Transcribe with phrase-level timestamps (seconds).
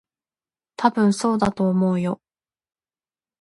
[0.77, 2.19] たぶん、そうだと思うよ。